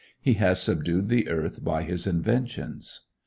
He 0.19 0.33
has 0.33 0.59
subdued 0.59 1.09
the 1.09 1.29
earth 1.29 1.63
by 1.63 1.83
his 1.83 2.07
inventions. 2.07 3.01